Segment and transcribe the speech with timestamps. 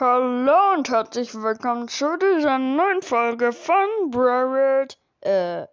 [0.00, 4.98] Hallo und herzlich willkommen zu dieser neuen Folge von Brevard.
[5.20, 5.66] Äh,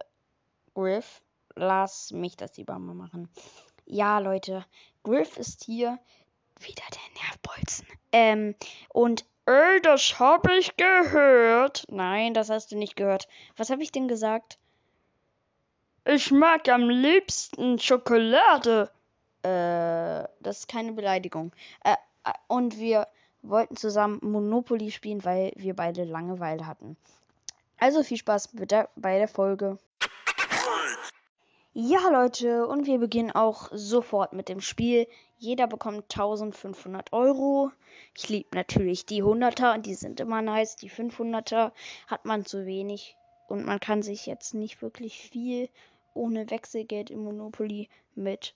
[0.74, 1.22] Griff,
[1.54, 3.30] lass mich das lieber mal machen.
[3.86, 4.66] Ja, Leute,
[5.02, 5.98] Griff ist hier
[6.60, 7.86] wieder der Nervbolzen.
[8.12, 8.54] Ähm,
[8.90, 11.86] und Ey, das habe ich gehört.
[11.88, 13.28] nein, das hast du nicht gehört.
[13.56, 14.58] Was habe ich denn gesagt?
[16.04, 18.90] Ich mag am liebsten Schokolade.
[19.40, 21.50] Äh, das ist keine Beleidigung.
[21.82, 23.06] Äh, äh, und wir
[23.42, 26.96] wollten zusammen Monopoly spielen, weil wir beide Langeweile hatten.
[27.78, 29.78] Also viel Spaß mit der, bei der Folge.
[31.74, 35.06] Ja, Leute, und wir beginnen auch sofort mit dem Spiel.
[35.38, 37.70] Jeder bekommt 1500 Euro.
[38.16, 40.74] Ich liebe natürlich die 100er, die sind immer nice.
[40.74, 41.70] Die 500er
[42.08, 45.68] hat man zu wenig und man kann sich jetzt nicht wirklich viel
[46.14, 48.54] ohne Wechselgeld im Monopoly mit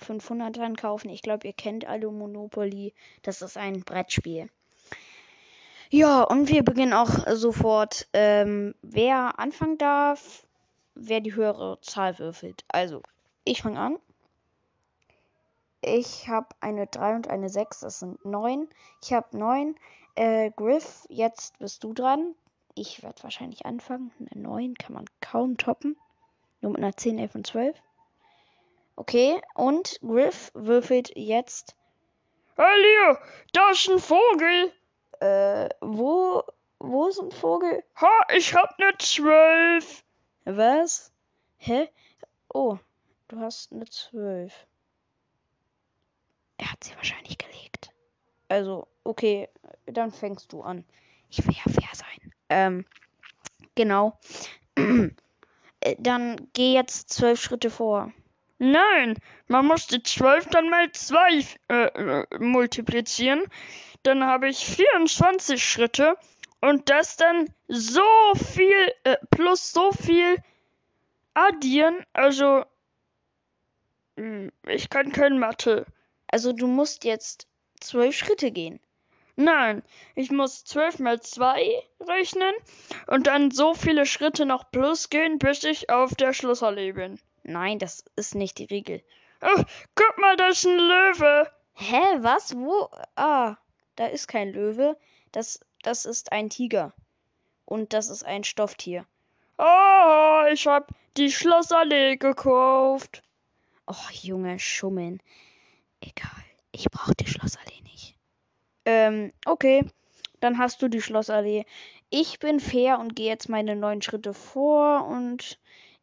[0.00, 1.08] 500ern kaufen.
[1.10, 2.94] Ich glaube, ihr kennt alle Monopoly.
[3.22, 4.48] Das ist ein Brettspiel.
[5.90, 8.08] Ja, und wir beginnen auch sofort.
[8.12, 10.46] Ähm, wer anfangen darf,
[10.94, 12.64] wer die höhere Zahl würfelt.
[12.68, 13.02] Also,
[13.44, 13.98] ich fange an.
[15.82, 18.68] Ich habe eine 3 und eine 6, das sind 9.
[19.02, 19.74] Ich habe 9.
[20.14, 22.34] Äh, Griff, jetzt bist du dran.
[22.74, 24.12] Ich werde wahrscheinlich anfangen.
[24.30, 25.96] Eine 9 kann man kaum toppen.
[26.60, 27.76] Nur mit einer 10, 11 und 12.
[28.96, 31.74] Okay, und Griff würfelt jetzt.
[32.56, 33.18] Hey Leo,
[33.52, 34.72] da ist ein Vogel.
[35.20, 36.42] Äh, wo,
[36.78, 37.82] wo ist ein Vogel?
[38.00, 40.04] Ha, ich hab ne 12.
[40.44, 41.10] Was?
[41.56, 41.88] Hä?
[42.52, 42.78] Oh,
[43.28, 44.52] du hast eine 12.
[46.58, 47.90] Er hat sie wahrscheinlich gelegt.
[48.48, 49.48] Also, okay,
[49.86, 50.84] dann fängst du an.
[51.30, 52.32] Ich will ja fair sein.
[52.50, 52.86] Ähm,
[53.74, 54.18] genau.
[55.84, 58.12] Äh, dann geh jetzt zwölf Schritte vor.
[58.64, 59.18] Nein,
[59.48, 63.42] man muss die 12 dann mal 2 äh, äh, multiplizieren.
[64.04, 66.16] Dann habe ich 24 Schritte
[66.60, 68.04] und das dann so
[68.36, 70.36] viel äh, plus so viel
[71.34, 72.06] addieren.
[72.12, 72.64] Also,
[74.16, 75.84] hm, ich kann kein Mathe.
[76.28, 77.48] Also du musst jetzt
[77.80, 78.78] zwölf Schritte gehen.
[79.36, 79.82] Nein,
[80.14, 82.54] ich muss 12 mal 2 rechnen
[83.06, 87.18] und dann so viele Schritte noch plus gehen, bis ich auf der Schlussallee bin.
[87.42, 89.02] Nein, das ist nicht die Regel.
[89.40, 89.62] Oh,
[89.94, 91.50] guck mal, da ist ein Löwe.
[91.74, 92.54] Hä, was?
[92.54, 92.88] Wo?
[93.16, 93.56] Ah,
[93.96, 94.96] da ist kein Löwe.
[95.32, 96.92] Das, das ist ein Tiger.
[97.64, 99.06] Und das ist ein Stofftier.
[99.58, 103.22] Oh, ich hab die Schlossallee gekauft.
[103.86, 105.22] Oh, Junge, schummeln.
[106.00, 108.16] Egal, ich brauche die Schlossallee nicht.
[108.84, 109.84] Ähm, okay.
[110.40, 111.64] Dann hast du die Schlossallee.
[112.10, 115.58] Ich bin fair und gehe jetzt meine neun Schritte vor und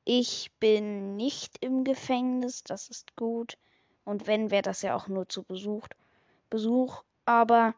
[0.06, 2.64] ich bin nicht im Gefängnis.
[2.64, 3.58] Das ist gut.
[4.06, 5.88] Und wenn, wäre das ja auch nur zu Besuch.
[6.50, 7.04] Besuch.
[7.26, 7.76] Aber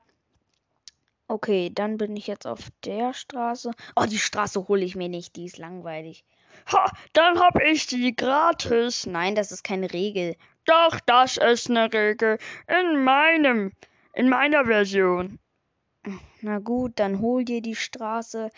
[1.27, 3.71] okay, dann bin ich jetzt auf der Straße.
[3.95, 5.35] Oh, die Straße hole ich mir nicht.
[5.35, 6.23] Die ist langweilig.
[6.71, 9.05] Ha, dann hab ich die gratis.
[9.05, 10.35] Nein, das ist keine Regel.
[10.65, 12.37] Doch, das ist eine Regel.
[12.67, 13.73] In meinem,
[14.13, 15.39] in meiner Version.
[16.41, 18.49] Na gut, dann hol dir die Straße.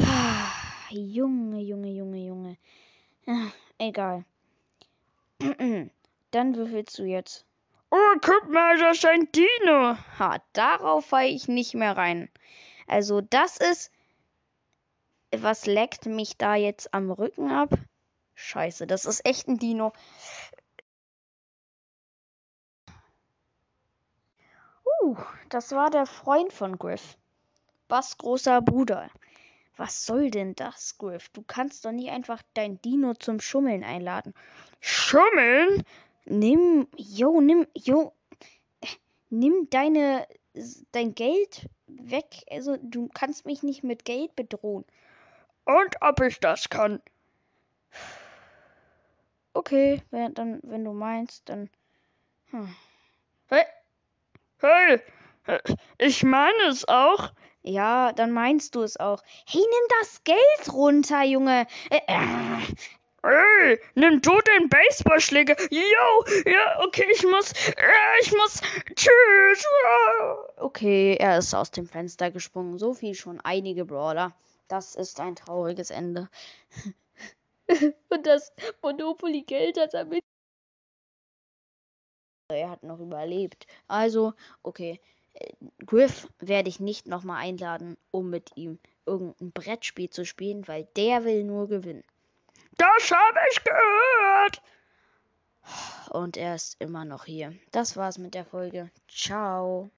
[0.00, 0.52] Ah,
[0.90, 2.56] Junge, Junge, Junge, Junge.
[3.26, 4.24] Ah, Egal.
[6.30, 7.44] Dann würfelst du jetzt.
[7.90, 9.96] Oh, guck mal, das ist ein Dino.
[10.18, 12.28] Ha, darauf falle ich nicht mehr rein.
[12.86, 13.90] Also das ist.
[15.36, 17.70] Was leckt mich da jetzt am Rücken ab?
[18.34, 19.92] Scheiße, das ist echt ein Dino.
[25.48, 27.16] Das war der Freund von Griff.
[27.88, 29.10] Was großer Bruder.
[29.76, 31.28] Was soll denn das, Griff?
[31.30, 34.32] Du kannst doch nicht einfach dein Dino zum Schummeln einladen.
[34.80, 35.84] Schummeln?
[36.24, 38.12] Nimm, jo, nimm, jo,
[38.80, 38.86] äh,
[39.28, 40.26] nimm deine,
[40.92, 42.44] dein Geld weg.
[42.50, 44.84] Also, du kannst mich nicht mit Geld bedrohen.
[45.66, 47.00] Und ob ich das kann?
[49.52, 51.70] Okay, wenn, dann, wenn du meinst, dann.
[52.50, 52.74] Hm.
[53.48, 53.64] Hey,
[54.58, 55.00] hey,
[55.46, 55.58] äh,
[55.98, 57.32] ich meine es auch.
[57.62, 59.22] Ja, dann meinst du es auch.
[59.44, 61.66] Hey, nimm das Geld runter, Junge.
[61.90, 62.62] Äh, äh.
[63.26, 65.56] Ey, nimm du den Baseballschläger.
[65.70, 68.60] Yo, ja, okay, ich muss, äh, ich muss,
[68.94, 69.64] tschüss.
[70.58, 72.78] Okay, er ist aus dem Fenster gesprungen.
[72.78, 74.32] So viel schon einige Brawler.
[74.68, 76.28] Das ist ein trauriges Ende.
[78.10, 78.52] Und das
[78.82, 80.25] Monopoly-Geld hat er mit.
[82.48, 83.66] Er hat noch überlebt.
[83.88, 84.32] Also,
[84.62, 85.00] okay.
[85.34, 85.52] äh,
[85.84, 91.24] Griff werde ich nicht nochmal einladen, um mit ihm irgendein Brettspiel zu spielen, weil der
[91.24, 92.04] will nur gewinnen.
[92.76, 94.62] Das habe ich gehört.
[96.10, 97.52] Und er ist immer noch hier.
[97.72, 98.90] Das war's mit der Folge.
[99.08, 99.90] Ciao.